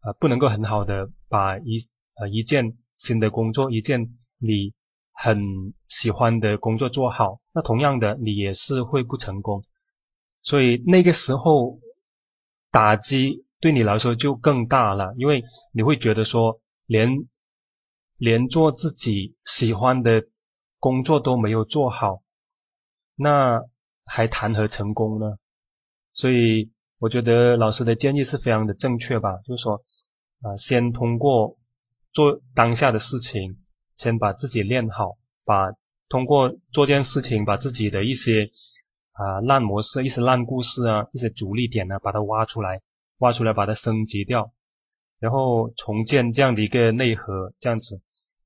[0.04, 1.78] 呃不能够很好的把一
[2.14, 4.72] 呃一件新的工作一件你
[5.10, 5.36] 很
[5.86, 9.60] 喜欢的工作做好，那同样的你也是会不成功，
[10.42, 11.80] 所以那个时候
[12.70, 17.26] 打击对你来说就更大了，因为你会觉得说连。
[18.22, 20.22] 连做自己喜欢的
[20.78, 22.22] 工作都没有做好，
[23.16, 23.60] 那
[24.04, 25.38] 还谈何成功呢？
[26.12, 29.74] 所以我觉得老师的建议是非常的正确吧，就是说，
[30.42, 31.58] 啊，先通过
[32.12, 33.56] 做当下的事情，
[33.96, 35.72] 先把自己练好，把
[36.08, 38.48] 通过做件事情，把自己的一些
[39.14, 42.80] 啊烂模式、一些烂故事啊、一些阻力点呢，把它挖出来，
[43.18, 44.52] 挖出来把它升级掉，
[45.18, 48.00] 然后重建这样的一个内核，这样子。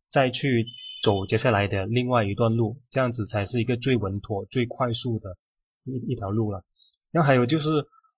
[0.09, 0.67] 再去
[1.03, 5.37] 走接下来的另外一段路，这样子才是一个最稳妥、最快速的
[5.85, 6.65] 一一条路了。
[7.11, 7.69] 然后还有就是，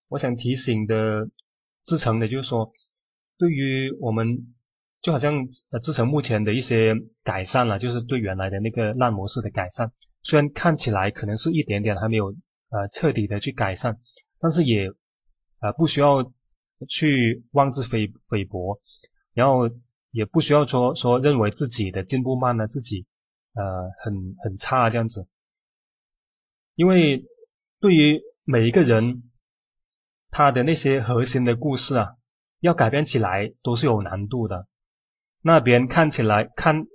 [0.08, 1.28] 我想提醒的
[1.82, 2.70] 志成的，就是说，
[3.38, 4.54] 对于我们，
[5.00, 5.34] 就好像
[5.70, 9.90] 呃志成目前的一些改善了，就是对原来的那个烂模式的改善，
[10.22, 12.34] 虽然看起来可能是一点点还没有
[12.70, 13.98] 呃彻底的去改善，
[14.38, 14.88] 但是也
[15.60, 16.32] 呃不需要
[16.88, 18.78] 去妄自菲菲薄，
[19.34, 19.68] 然后。
[20.10, 23.06] 也不需要说说认为自己的进步慢了，自己
[23.54, 25.26] 呃很很差这样子，
[26.74, 27.24] 因为
[27.80, 29.22] 对于每一个人，
[30.30, 32.16] 他的那些核心的故事啊，
[32.60, 34.66] 要改变起来都是有难度的。
[35.42, 36.86] 那别人看起来看，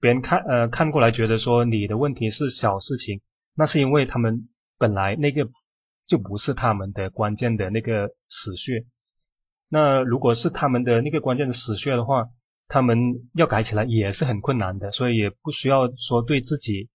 [0.00, 3.20] 别人看呃看过来觉得说你的问题是小事情，
[3.54, 4.48] 那是因为他们
[4.78, 5.48] 本来那个
[6.04, 8.84] 就不是他们的关键的那个死穴。
[9.68, 12.28] 那如果是他们的那个关键的死穴的话，
[12.68, 12.98] 他们
[13.34, 16.88] 要改起来也是很困难的，所以也不需要说对自己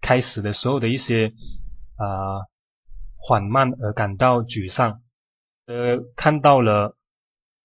[0.00, 1.32] 开始的时候的一些
[1.96, 2.44] 啊
[3.16, 5.00] 缓慢而感到沮丧。
[5.66, 6.94] 呃，看到了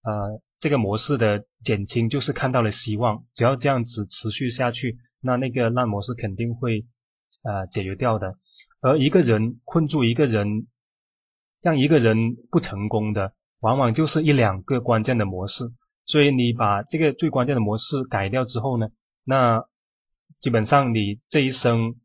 [0.04, 6.86] 呃，这个模式的减轻就是看到了希望，只要这样子持续下去，那那个烂模式肯定会
[7.44, 8.38] 呃解决掉的。
[8.80, 10.68] 而一个人困住一个人，
[11.62, 15.66] 让一个人不成功的，往往就是一两个关键的模式。
[16.10, 18.90] 所以你把这个最关键的模式改掉之后呢，
[19.24, 19.64] 那
[20.40, 22.00] 基本上你这一生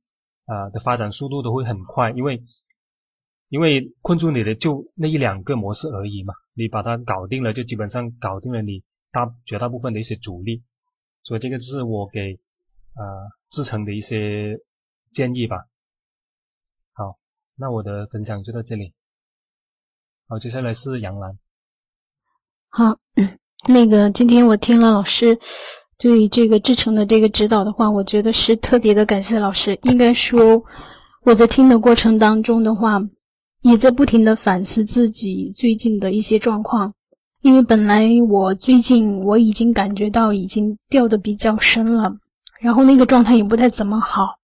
[0.45, 2.45] 啊的发展速度都会很快，因为
[3.49, 6.35] 因为困住你的就那一两个模式而已嘛。
[6.53, 10.63] 你把它搞定了，就基本上搞定了你大绝大部分的一些阻力，
[11.23, 12.39] 所以这个是我给
[12.95, 14.61] 呃志成的一些
[15.11, 15.65] 建议吧。
[16.93, 17.19] 好，
[17.57, 18.93] 那我的分享就到这里。
[20.29, 21.39] 好，接下来是杨澜。
[22.69, 23.01] 好，
[23.67, 25.39] 那个今天我听了老师
[25.99, 29.79] 对这个志成的这个指导的话，我觉得是特别的感谢老师。
[29.83, 30.63] 应该说
[31.25, 33.01] 我在听的过程当中的话。
[33.67, 36.93] 也在不停的反思自己最近的一些状况，
[37.41, 42.13] 因为本来我最近我已经感觉到已经掉的比较深了，
[42.61, 44.37] 然后那个状态也不太怎么好，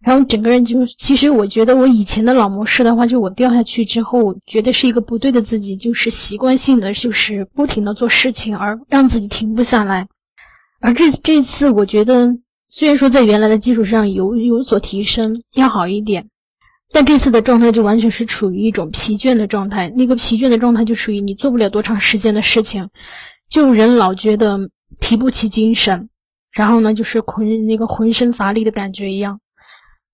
[0.00, 10.06] 然后整个人就其实我觉得我以前的老模式的话，就我掉下去之后，觉得是一个不对的自己，就是习惯性的就是不停的做事情，而让自己停不下来，
[10.80, 12.36] 而这这次我觉得
[12.68, 16.28] 虽然说在原来的基础上有有所提升，要好一点。
[16.90, 22.88] 但这次的状态就完全是处于一种疲倦的状态，那个疲倦的状态就属于你做不了多长时间的事情，
[23.50, 26.08] 就人老觉得提不起精神，
[26.50, 29.40] 然后呢就是浑那个浑身乏力的感觉一样。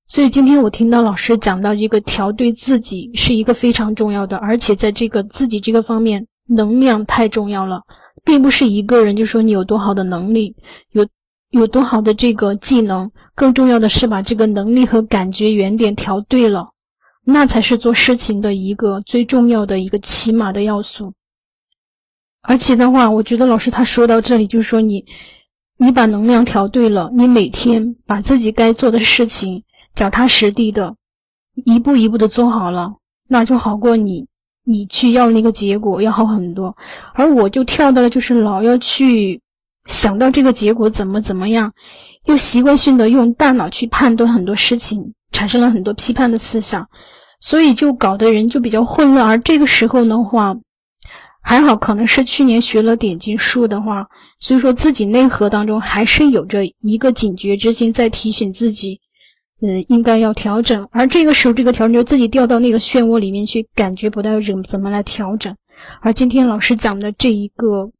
[0.07, 7.83] 所以今天我听到老师讲到一个调对自己是一个非常重要的，而且在这个自己这个方面能量太重要了，
[8.25, 10.57] 并不是一个人就说你有多好的能力
[10.93, 11.07] 有。
[11.51, 16.71] 有多好的这个技能，更重要的是把这个能力和感觉原点调对了，
[17.25, 21.13] 那才是做事情的一个最重要的一个起码的要素。
[22.43, 25.05] 而且的话，我觉得老师他说到这里，就是说你，
[25.77, 29.63] 你把能量调对了，你每天把自己该做的事情
[29.95, 30.97] 脚踏实地的，
[31.65, 32.95] 一步一步的做好了，
[33.29, 34.27] 那就好过你，
[34.65, 36.77] 你去要那个结果要好很多。
[37.15, 39.41] 而我就跳到了，就是老要去。
[39.87, 41.75] 想到这个结果怎么怎么样，
[42.25, 46.89] 又习惯性的用大脑去判断很多事情，产生了很多批判的思想，
[47.39, 49.27] 所以就搞得人就比较混乱。
[49.27, 50.57] 而这个时候的话，
[51.43, 54.07] 还好可能是去年学了点金术的话，
[54.41, 59.03] 所以说自己内核当中还是有着一个警觉之心在提醒自己，
[59.65, 60.89] 嗯，应该要调整。
[60.93, 65.57] 而这个时候，这个调整就自己掉到那个漩涡里面去，感觉不到怎怎么来调整。
[66.03, 67.91] 而今天老师讲的这一个。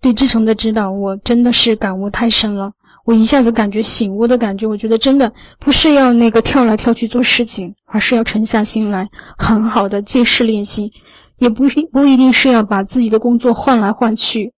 [0.00, 2.72] 对志成的指导，我真的是感悟太深了。
[3.06, 10.92] 我一下子感觉醒悟的感觉，我觉得真的不是要那个跳来跳去做事情，而是要沉下心来，很好的借势练习，
[11.38, 14.52] 也不是不一定是要把自己的工作换来换去，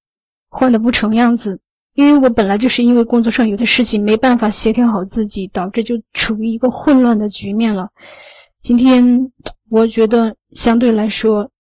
[0.49, 1.61] 换的不成样子。
[1.97, 7.89] 因为我本来就是因为工作上有的事情没办法协调好自己，导致就处于一个混乱的局面了。
[8.61, 9.33] 今天
[9.71, 11.51] 我觉得相对来说，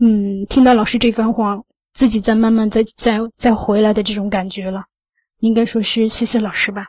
[0.00, 1.62] 嗯，听到老师这番话。
[1.92, 4.84] 自己在慢慢再再再回来的这种感觉了，
[5.40, 6.86] 应该说是谢谢老师吧。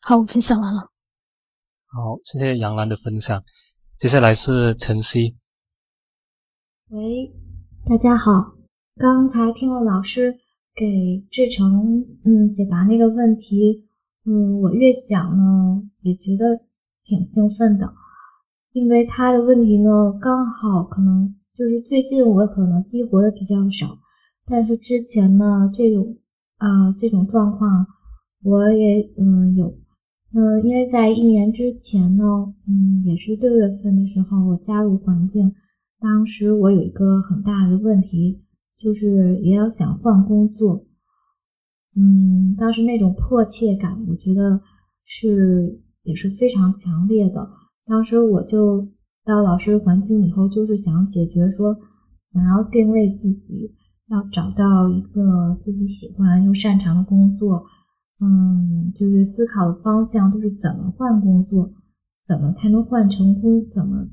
[0.00, 0.80] 好，我分享完了。
[1.88, 3.44] 好，谢谢杨澜的分享。
[3.98, 5.36] 接下来是晨曦。
[6.88, 7.30] 喂，
[7.84, 8.54] 大家好。
[8.96, 10.39] 刚才听了老师
[10.80, 13.84] 给志成嗯解答那个问题，
[14.24, 16.62] 嗯，我越想呢也觉得
[17.04, 17.92] 挺兴奋的，
[18.72, 21.36] 因为他的问题呢刚好可能。
[21.54, 23.98] 就是最近我可能激活的比较少，
[24.46, 26.16] 但是之前呢，这种
[26.56, 27.86] 啊这种状况
[28.42, 29.76] 我也嗯有，
[30.32, 35.52] 嗯，因为在一年之前呢，嗯，也是六月份的时候我加入环境，
[36.00, 38.40] 当时我有一个很大的问题，
[38.80, 40.86] 就是也要想换工作，
[41.94, 44.60] 嗯，当时那种迫切感，我觉得
[45.04, 47.50] 是也是非常强烈的，
[47.84, 48.88] 当时我就。
[49.22, 51.76] 到老师环境以后，就是想解决说，
[52.32, 53.74] 想要定位自己，
[54.08, 57.62] 要找到一个自己喜欢又擅长的工作，
[58.18, 61.70] 嗯，就是思考的方向都是怎么换工作，
[62.26, 64.08] 怎么才能换成功，怎么，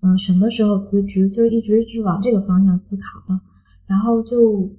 [0.00, 3.40] 嗯，什么时候辞职，就一直是往这个方向思考的，
[3.92, 4.70] 然后就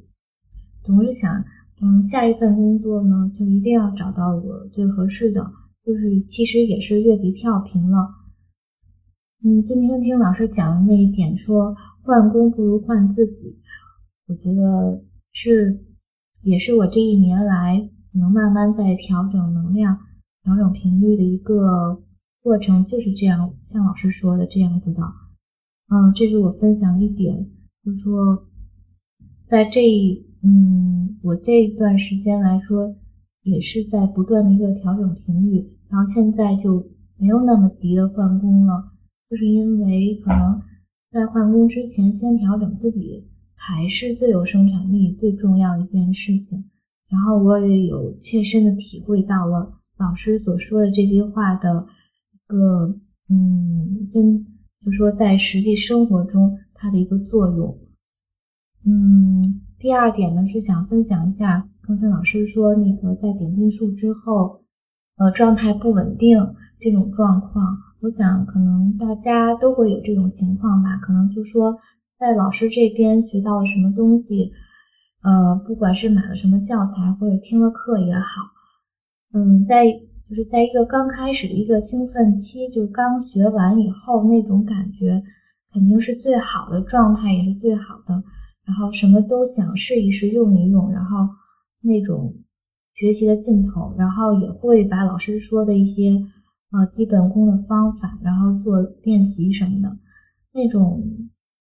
[0.81, 1.45] 总是想，
[1.83, 5.53] 嗯，下一份工作呢，就一定要找到我最合适的，
[5.85, 8.09] 就是其实也是越级跳频了。
[9.43, 13.59] 嗯，今天听老师讲的那一点，说换工不如换自己，
[14.25, 15.85] 我觉得是，
[16.41, 19.99] 也是我这一年来能慢慢在调整能量、
[20.41, 22.01] 调整频率的一个
[22.41, 25.03] 过程，就是这样，像老师说的这样子的。
[25.89, 27.47] 嗯，这是我分享一点，
[27.85, 28.47] 就是说，
[29.53, 32.95] 在这一嗯，我这一段时间来说，
[33.43, 36.89] 也是在不断的一个调整频率，然后现在就
[37.19, 38.93] 没有那么急的换工了，
[39.29, 40.59] 就是因为可能
[41.11, 46.71] 在换工之前先调整自己才是最有生产力、最重要一件事情。
[47.07, 51.85] 然后我也有切身的体会到了老师所说的这句话的
[52.33, 52.87] 一个
[53.29, 54.47] 嗯，真
[54.83, 57.77] 就说在实际生活中它的一个作用。
[58.85, 64.61] 嗯，第二点呢是想分享一下刚才老师说那个在点进数之后，
[65.17, 70.97] 呃，状态不稳定这种状况，我想可能大家都会有这种情况吧。
[70.97, 71.77] 可能就说
[72.19, 74.51] 在老师这边学到了什么东西。
[75.23, 78.41] 呃，不管是买了什么教材或者听了课也好，
[79.33, 79.85] 嗯，在
[80.27, 85.23] 就是在一个刚开始的一个兴奋期，就刚学完以后那种感觉，
[85.71, 88.21] 肯定是最好的状态，也是最好的。
[88.65, 91.27] 然后什么都想试一试，用一用，然后
[91.81, 92.33] 那种
[92.93, 96.23] 学习的劲头，然后也会把老师说的一些
[96.71, 99.97] 呃基本功的方法，然后做练习什么的，
[100.53, 101.03] 那种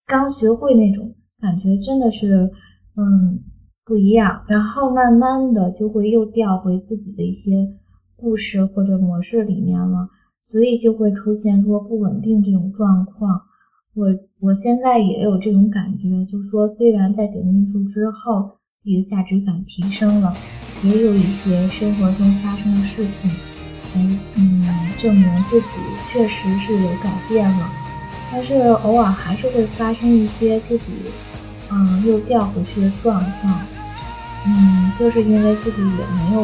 [0.06, 2.50] 刚学会那种感觉，真的是
[2.96, 3.42] 嗯。
[3.84, 7.68] 不一样，然后慢慢的就会又调回自己的一些
[8.14, 10.08] 故事或者模式里面了，
[10.40, 13.40] 所以就会出现说不稳定这种状况。
[13.94, 14.06] 我
[14.40, 20.34] 我现在也有这种感觉，就说虽然在点进术之后，自己的价值感提升了，
[20.82, 23.30] 也有一些生活中发生的事情，
[23.94, 24.66] 哎，嗯，
[24.98, 25.78] 证明自己
[26.10, 27.70] 确实是有改变了，
[28.30, 30.92] 但是偶尔还是会发生一些自己。
[31.74, 33.60] 嗯，又掉回去的状况，
[34.46, 36.42] 嗯，就是因为自己也没有，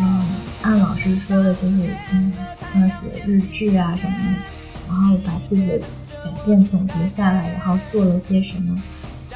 [0.00, 0.20] 嗯，
[0.62, 2.32] 按老师说的，就是嗯，
[2.72, 5.80] 像写日志啊什么的，然后把自己的
[6.24, 8.82] 改变总结下来，然后做了些什么，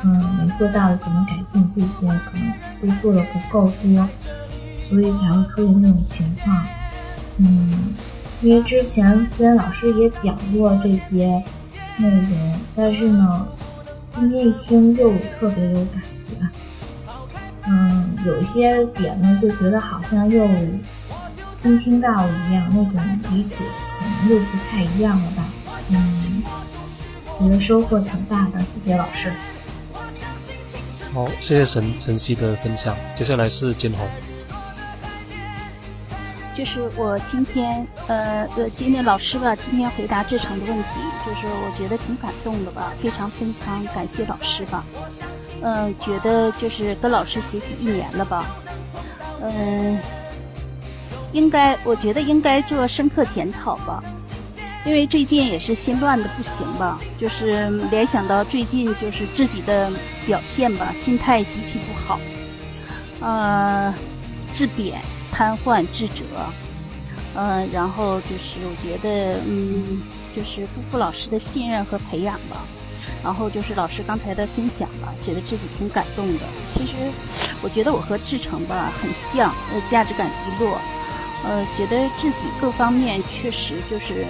[0.02, 4.08] 嗯，没做到的怎么改进，这些可能都做的不够多，
[4.76, 6.66] 所以才会出现这种情况。
[7.38, 7.94] 嗯，
[8.42, 11.42] 因为之前虽然老师也讲过这些
[11.96, 13.46] 内容，但是呢。
[14.18, 16.34] 今天一听又特别有感觉，
[17.66, 20.48] 嗯，有一些点呢就觉得好像又
[21.54, 22.92] 新听到一样，那种
[23.30, 23.54] 理解
[24.00, 25.44] 可能又不太一样了吧，
[25.90, 26.42] 嗯，
[27.40, 29.32] 觉得收获挺大的，谢谢老师。
[31.12, 34.06] 好，谢谢晨晨曦的分享，接下来是金红。
[36.54, 40.88] 就是我今天，呃呃，今天老师吧，今天回答志成的问题，
[41.24, 44.82] 就是我觉得挺感动的吧，非常非常感谢老师吧，
[45.60, 48.56] 嗯，觉得就是跟老师学习一年了吧，
[49.42, 49.98] 嗯，
[51.32, 54.02] 应该我觉得应该做深刻检讨吧，
[54.86, 59.90] 因为最近也是心乱的不行吧，就是联想到最近就是自己的
[60.24, 62.20] 表现吧，心态极其不好，
[63.20, 63.92] 呃，
[64.52, 65.00] 自贬。
[65.32, 66.24] 瘫痪、自责，
[67.34, 70.00] 嗯，然后就是我觉得，嗯，
[70.34, 72.64] 就是辜负老师的信任和培养吧。
[73.22, 76.44] 然后就是老师刚才的分享吧，觉得自己挺感动的。
[76.72, 76.92] 其实
[77.60, 80.80] 我觉得我和志成吧很像，呃，价值感低落，
[81.44, 84.24] 呃，觉得自己各方面确实就是，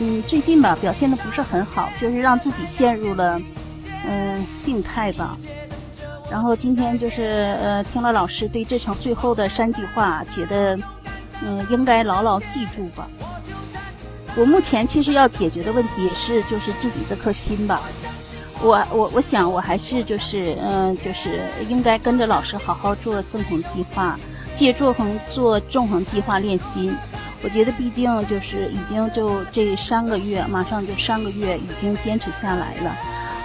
[0.00, 3.40] 嗯，最近吧表现的不是很好，就是让自己陷入了，
[4.08, 5.36] 嗯，病态吧。
[6.30, 10.78] 然后今天就是呃听了老师对这场最后的三句话，觉得
[11.42, 13.06] 嗯应该牢牢记住吧。
[14.34, 17.82] 我目前其实要解决的问题也是就是自己这颗心吧。
[18.62, 24.18] 我我我想我还是就是嗯就是应该跟着老师好好做纵横计划，
[24.54, 26.96] 借纵横做纵横计划练心。
[27.42, 32.96] 我觉得毕竟就是已经就这三个月，马上就三个月已经坚持下来了。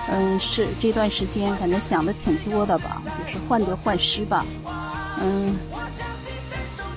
[0.09, 4.45] 嗯，是这段时间反正想的挺多的吧，就是患得患失吧。
[5.19, 5.57] 嗯，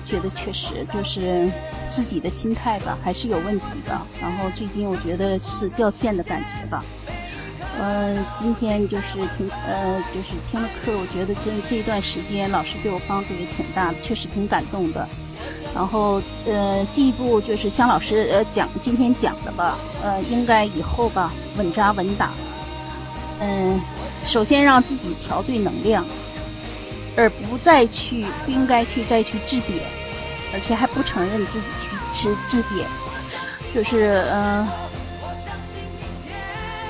[0.05, 1.51] 觉得确实就是
[1.89, 3.99] 自己的心态吧，还是有问题的。
[4.21, 6.85] 然后最近我觉得是掉线的感觉吧。
[7.79, 15.07] 嗯，今天就是听呃，就是听了课，我觉得这这段时间老师对我帮助也挺大的，确实挺感动的。
[15.73, 22.31] 然后呃，进一步就是像老师呃讲今天讲的吧，呃，应该以后吧稳扎稳打。
[23.39, 23.79] 嗯，
[24.25, 26.05] 首先让自己调对能量，
[27.15, 29.79] 而不再去不应该去再去自贬，
[30.53, 32.85] 而且还不承认自己去吃自贬，
[33.73, 34.67] 就是嗯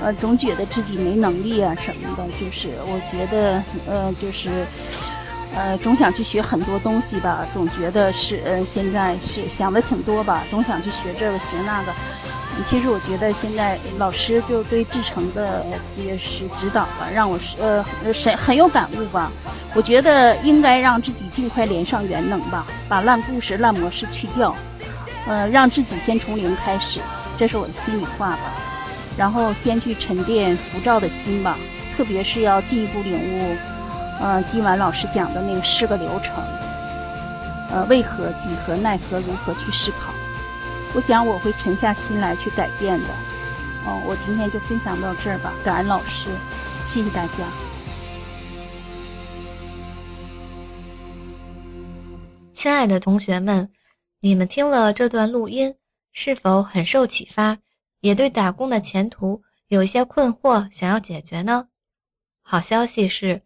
[0.01, 4.65] 呃总觉得自己没能力啊什么的，就是我觉得呃就是
[5.55, 11.93] 呃总想去学很多东西吧，总觉得是呃现在是想的挺多吧，总想去学这个学那个。
[12.69, 15.65] 其实我觉得现在老师就对志成的
[15.97, 17.83] 也是指导吧，让我是呃
[18.13, 19.31] 很很有感悟吧。
[19.73, 24.53] 我觉得应该让自己尽快连上元能吧，把烂故事、烂模式去掉，
[25.27, 26.99] 呃，让自己先从零开始，
[27.39, 28.51] 这是我的心里话吧。
[29.17, 31.57] 然后先去沉淀浮躁的心吧，
[31.95, 33.55] 特别是要进一步领悟，
[34.21, 36.35] 呃，今晚老师讲的那个四个流程，
[37.71, 40.13] 呃，为何、几何、奈何，如何去思考。
[40.93, 43.07] 我想我会沉下心来去改变的。
[43.83, 46.29] 哦，我今天就分享到这儿吧，感恩老师，
[46.85, 47.43] 谢谢大家。
[52.53, 53.71] 亲爱的同学们，
[54.19, 55.73] 你们听了这段录音，
[56.13, 57.57] 是否很受启发？
[58.01, 61.65] 也对打工的前途有一些困惑，想要解决呢？
[62.43, 63.41] 好消息是，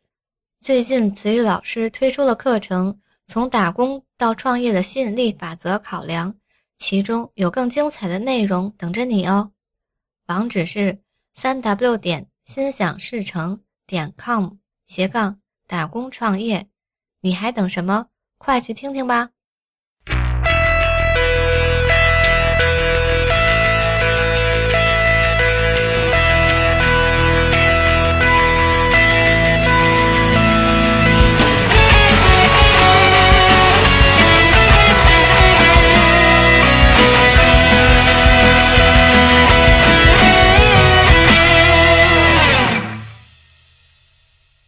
[0.61, 2.91] 最近词语老师推出了课程
[3.27, 6.33] 《从打工到创业的吸引力法则考量》，
[6.77, 9.51] 其中有更精彩的内容等着你哦。
[10.25, 10.97] 网址是
[11.33, 14.53] 三 w 点心想事成点 com
[14.87, 16.67] 斜杠打工创业，
[17.21, 18.07] 你还等什么？
[18.39, 19.29] 快去听听吧！